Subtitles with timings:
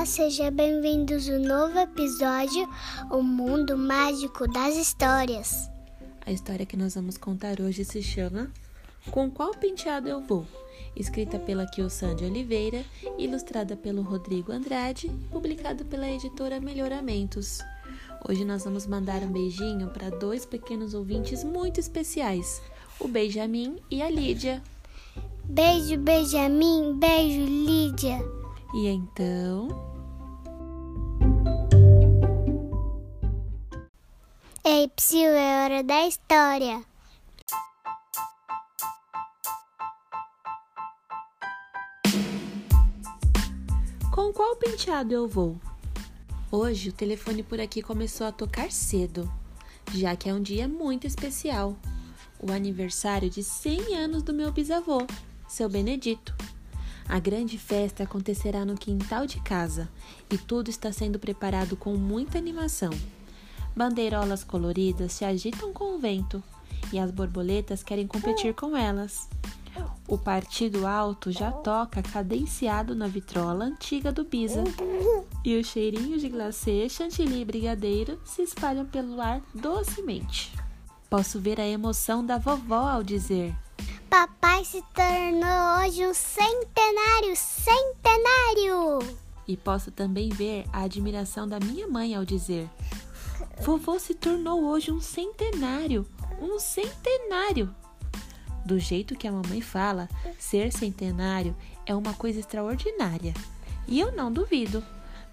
[0.00, 2.66] Olá, sejam bem-vindos ao novo episódio
[3.10, 5.70] O Mundo Mágico das Histórias.
[6.24, 8.50] A história que nós vamos contar hoje se chama
[9.10, 10.46] Com Qual Penteado Eu Vou?
[10.96, 12.82] Escrita pela Kiosande Oliveira,
[13.18, 17.58] ilustrada pelo Rodrigo Andrade, publicado pela editora Melhoramentos.
[18.26, 22.62] Hoje nós vamos mandar um beijinho para dois pequenos ouvintes muito especiais,
[22.98, 24.62] o Benjamin e a Lídia.
[25.44, 28.18] Beijo, Benjamin, beijo, Lídia.
[28.72, 29.89] E então.
[34.62, 36.84] Ei, Psyu, é hora da história.
[44.12, 45.58] Com qual penteado eu vou?
[46.52, 49.32] Hoje o telefone por aqui começou a tocar cedo,
[49.94, 51.74] já que é um dia muito especial
[52.38, 55.06] o aniversário de 100 anos do meu bisavô,
[55.48, 56.34] seu Benedito.
[57.08, 59.88] A grande festa acontecerá no quintal de casa
[60.30, 62.90] e tudo está sendo preparado com muita animação.
[63.74, 66.42] Bandeirolas coloridas se agitam com o vento
[66.92, 69.28] e as borboletas querem competir com elas.
[70.08, 74.64] O partido alto já toca cadenciado na vitrola antiga do Bisa.
[75.44, 80.52] E os cheirinhos de glacê, chantilly e brigadeiro se espalham pelo ar docemente.
[81.08, 83.54] Posso ver a emoção da vovó ao dizer:
[84.08, 89.16] Papai se tornou hoje um centenário, centenário!
[89.46, 92.68] E posso também ver a admiração da minha mãe ao dizer:
[93.62, 96.06] Vovô se tornou hoje um centenário,
[96.40, 97.74] um centenário!
[98.64, 100.08] Do jeito que a mamãe fala,
[100.38, 103.34] ser centenário é uma coisa extraordinária.
[103.86, 104.82] E eu não duvido.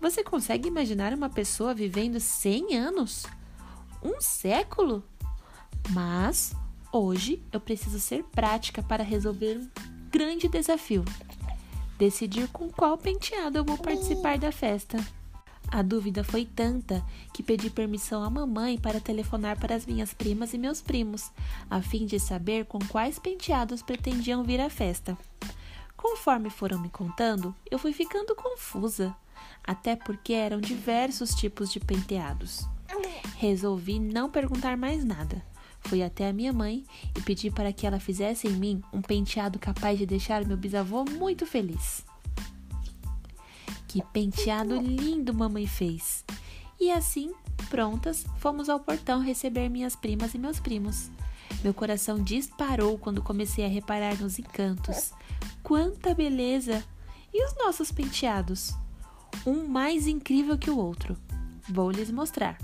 [0.01, 3.25] Você consegue imaginar uma pessoa vivendo 100 anos?
[4.03, 5.03] Um século?
[5.91, 6.53] Mas
[6.91, 9.69] hoje eu preciso ser prática para resolver um
[10.11, 11.05] grande desafio:
[11.97, 14.97] decidir com qual penteado eu vou participar da festa.
[15.69, 20.53] A dúvida foi tanta que pedi permissão à mamãe para telefonar para as minhas primas
[20.53, 21.31] e meus primos,
[21.69, 25.17] a fim de saber com quais penteados pretendiam vir à festa.
[25.95, 29.15] Conforme foram me contando, eu fui ficando confusa,
[29.63, 32.65] até porque eram diversos tipos de penteados.
[33.37, 35.43] Resolvi não perguntar mais nada.
[35.81, 36.85] Fui até a minha mãe
[37.17, 41.03] e pedi para que ela fizesse em mim um penteado capaz de deixar meu bisavô
[41.05, 42.05] muito feliz.
[43.87, 46.25] Que penteado lindo mamãe fez!
[46.79, 47.31] E assim,
[47.69, 51.09] prontas, fomos ao portão receber minhas primas e meus primos.
[51.63, 55.11] Meu coração disparou quando comecei a reparar nos encantos.
[55.63, 56.83] Quanta beleza!
[57.33, 58.73] E os nossos penteados?
[59.45, 61.17] Um mais incrível que o outro.
[61.69, 62.57] Vou lhes mostrar.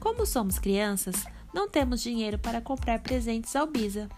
[0.00, 4.08] Como somos crianças, não temos dinheiro para comprar presentes ao Bisa.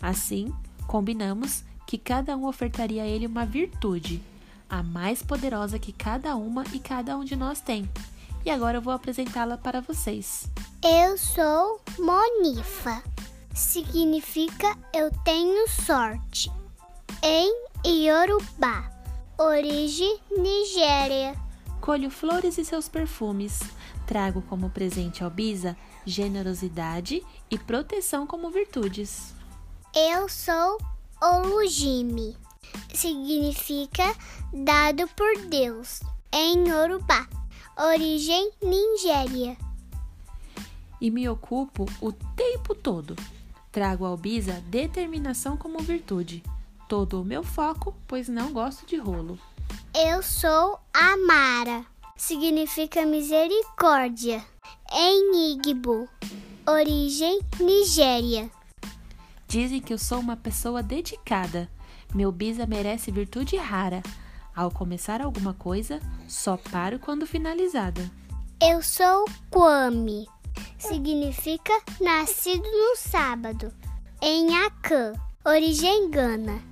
[0.00, 0.52] Assim,
[0.86, 4.22] combinamos que cada um ofertaria a ele uma virtude,
[4.74, 7.88] a mais poderosa que cada uma e cada um de nós tem.
[8.44, 10.50] E agora eu vou apresentá-la para vocês.
[10.84, 13.00] Eu sou Monifa.
[13.54, 16.50] Significa eu tenho sorte.
[17.22, 17.54] Em
[17.86, 18.90] Yorubá.
[19.38, 21.36] Origem Nigéria.
[21.80, 23.60] Colho flores e seus perfumes.
[24.06, 29.32] Trago como presente ao Bisa generosidade e proteção como virtudes.
[29.94, 30.78] Eu sou
[31.22, 32.36] Olujime.
[32.94, 34.14] Significa
[34.52, 36.00] dado por Deus
[36.32, 37.26] em Yorubá.
[37.76, 39.56] Origem Nigéria.
[41.00, 43.16] E me ocupo o tempo todo.
[43.72, 46.42] Trago ao Bisa determinação como virtude.
[46.88, 49.38] Todo o meu foco, pois não gosto de rolo.
[49.92, 51.84] Eu sou Amara.
[52.16, 54.44] Significa misericórdia
[54.92, 56.08] em Igbo,
[56.66, 58.48] origem Nigéria.
[59.48, 61.68] Dizem que eu sou uma pessoa dedicada.
[62.14, 64.02] Meu bisa merece virtude rara.
[64.54, 65.98] Ao começar alguma coisa,
[66.28, 68.08] só paro quando finalizada.
[68.62, 70.28] Eu sou Kwame.
[70.78, 73.72] Significa nascido no sábado,
[74.22, 75.12] em Akan,
[75.44, 76.62] origem Gana.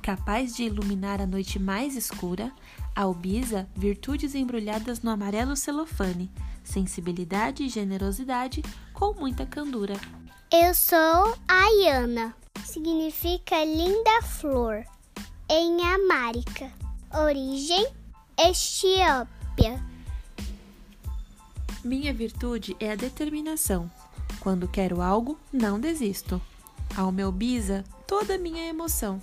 [0.00, 2.50] Capaz de iluminar a noite mais escura,
[2.94, 6.30] Albisa, virtudes embrulhadas no amarelo celofane,
[6.64, 8.62] sensibilidade e generosidade
[8.94, 9.94] com muita candura.
[10.50, 12.34] Eu sou Ayana,
[12.64, 14.84] significa linda flor,
[15.48, 16.72] em América,
[17.12, 17.86] origem
[18.38, 19.82] Etiópia.
[21.84, 23.90] Minha virtude é a determinação.
[24.40, 26.40] Quando quero algo, não desisto.
[26.96, 29.20] Ao meu bisa, toda minha emoção.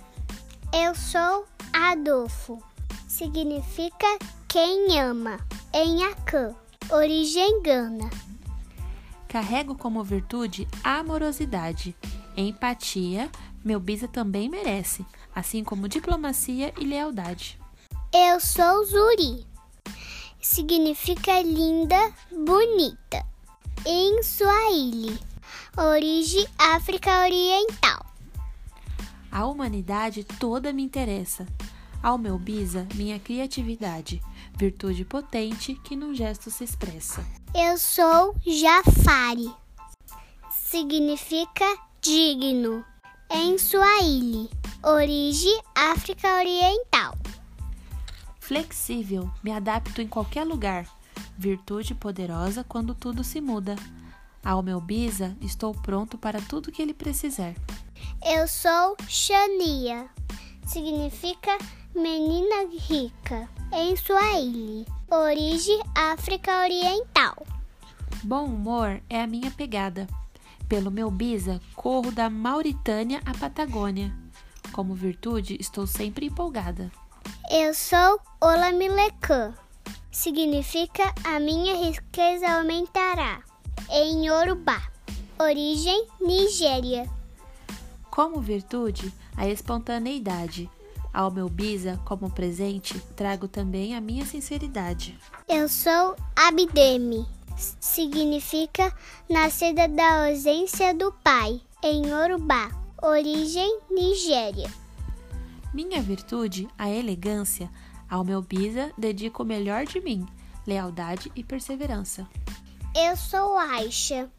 [0.72, 2.62] Eu sou Adolfo
[3.06, 4.06] significa
[4.48, 5.38] quem ama,
[5.72, 6.54] em Akan,
[6.90, 8.10] origem Gana.
[9.28, 11.94] Carrego como virtude a amorosidade.
[12.36, 13.30] Empatia,
[13.64, 15.04] meu bisa também merece,
[15.34, 17.58] assim como diplomacia e lealdade.
[18.12, 19.46] Eu sou Zuri.
[20.40, 21.96] Significa linda,
[22.30, 23.24] bonita.
[23.86, 25.18] Em Swahili.
[25.76, 28.06] Origem África Oriental.
[29.32, 31.46] A humanidade toda me interessa.
[32.02, 34.22] Ao meu bisa, minha criatividade,
[34.54, 37.24] virtude potente que num gesto se expressa.
[37.54, 39.50] Eu sou Jafari.
[40.50, 41.64] Significa
[42.04, 42.84] digno.
[43.30, 44.50] Em Swahili.
[44.82, 47.16] Origem África Oriental.
[48.38, 50.86] Flexível, me adapto em qualquer lugar.
[51.38, 53.74] Virtude poderosa quando tudo se muda.
[54.44, 57.54] Ao meu bisa, estou pronto para tudo que ele precisar.
[58.22, 60.06] Eu sou Shania.
[60.66, 61.56] Significa
[61.94, 63.48] menina rica.
[63.72, 64.84] Em Swahili.
[65.10, 67.46] Origem África Oriental.
[68.22, 70.06] Bom humor é a minha pegada.
[70.74, 74.12] Pelo meu bisa, corro da Mauritânia à Patagônia.
[74.72, 76.90] Como virtude, estou sempre empolgada.
[77.48, 79.54] Eu sou Olamilecan.
[80.10, 83.40] Significa a minha riqueza aumentará.
[83.88, 84.82] Em Yorubá.
[85.38, 87.08] Origem Nigéria.
[88.10, 90.68] Como virtude, a espontaneidade.
[91.12, 95.16] Ao meu bisa, como presente, trago também a minha sinceridade.
[95.48, 97.24] Eu sou Abdemi.
[97.56, 98.92] Significa
[99.28, 101.60] nascida da ausência do pai.
[101.82, 102.70] Em Yorubá.
[103.02, 104.72] Origem Nigéria.
[105.72, 107.70] Minha virtude, a elegância.
[108.08, 110.26] Ao meu bisa, dedico o melhor de mim,
[110.66, 112.26] lealdade e perseverança.
[112.94, 114.30] Eu sou Aisha.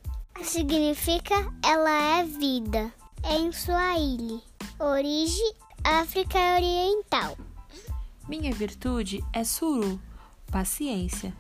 [0.42, 2.92] Significa ela é vida.
[3.24, 4.42] Em Swahili.
[4.80, 5.54] Origem
[5.84, 7.38] África Oriental.
[8.28, 10.00] Minha virtude é suru,
[10.52, 11.32] paciência.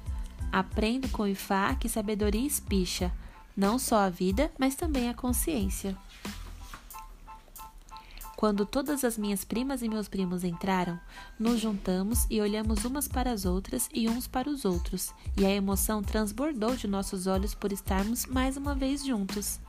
[0.51, 3.11] Aprendo com Ifá que sabedoria espicha,
[3.55, 5.97] não só a vida, mas também a consciência.
[8.35, 10.99] Quando todas as minhas primas e meus primos entraram,
[11.39, 15.49] nos juntamos e olhamos umas para as outras e uns para os outros, e a
[15.49, 19.59] emoção transbordou de nossos olhos por estarmos mais uma vez juntos.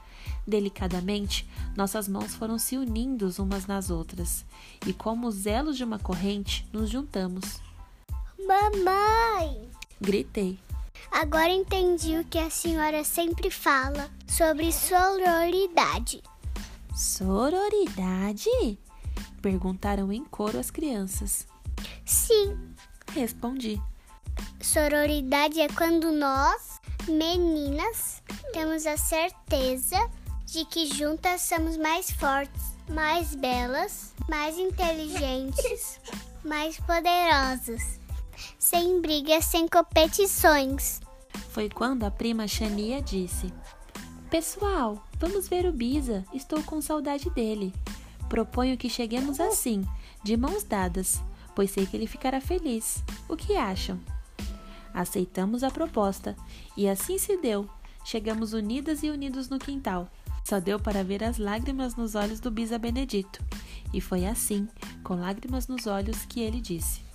[0.44, 4.44] Delicadamente, nossas mãos foram se unindo umas nas outras,
[4.84, 7.60] e como os elos de uma corrente, nos juntamos.
[8.46, 9.70] Mamãe!
[10.00, 10.65] Gritei.
[11.10, 16.22] Agora entendi o que a senhora sempre fala sobre sororidade.
[16.94, 18.78] Sororidade?
[19.40, 21.46] Perguntaram em coro as crianças.
[22.04, 22.56] Sim,
[23.12, 23.80] Respondi.
[24.60, 29.96] sororidade é quando nós, meninas, temos a certeza
[30.46, 36.00] de que juntas somos mais fortes, mais belas, mais inteligentes,
[36.44, 38.00] mais poderosas.
[38.68, 41.00] Sem brigas, sem competições.
[41.50, 43.54] Foi quando a prima Xania disse:
[44.28, 46.24] Pessoal, vamos ver o Bisa.
[46.34, 47.72] Estou com saudade dele.
[48.28, 49.86] Proponho que cheguemos assim,
[50.24, 51.22] de mãos dadas,
[51.54, 53.04] pois sei que ele ficará feliz.
[53.28, 54.00] O que acham?
[54.92, 56.34] Aceitamos a proposta
[56.76, 57.70] e assim se deu.
[58.04, 60.10] Chegamos unidas e unidos no quintal.
[60.42, 63.38] Só deu para ver as lágrimas nos olhos do Bisa Benedito.
[63.94, 64.66] E foi assim,
[65.04, 67.05] com lágrimas nos olhos, que ele disse: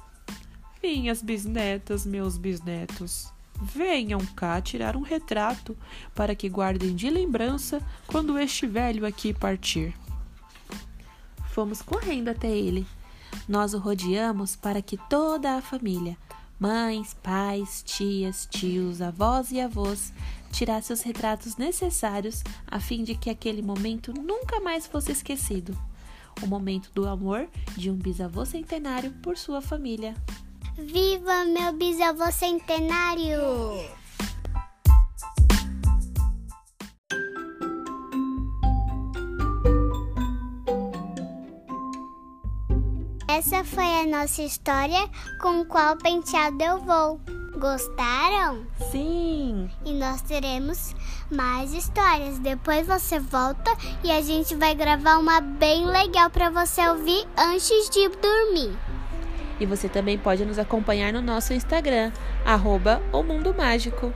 [0.84, 3.32] Minhas bisnetas, meus bisnetos,
[3.62, 5.78] venham cá tirar um retrato
[6.16, 9.94] para que guardem de lembrança quando este velho aqui partir.
[11.52, 12.88] Fomos correndo até ele.
[13.48, 16.18] Nós o rodeamos para que toda a família,
[16.60, 20.12] mães, pais, tias, tios, avós e avós,
[20.52, 25.78] tirasse os retratos necessários a fim de que aquele momento nunca mais fosse esquecido.
[26.42, 30.16] O momento do amor de um bisavô centenário por sua família.
[30.84, 33.40] Viva meu bisavô centenário!
[43.30, 45.08] Essa foi a nossa história
[45.40, 47.22] com qual penteado eu vou.
[47.60, 48.66] Gostaram?
[48.92, 49.70] Sim!
[49.86, 50.96] E nós teremos
[51.30, 52.40] mais histórias.
[52.40, 53.72] Depois você volta
[54.04, 58.91] e a gente vai gravar uma bem legal para você ouvir antes de dormir.
[59.62, 62.12] E você também pode nos acompanhar no nosso Instagram,
[62.44, 64.12] arroba o Mundo Mágico.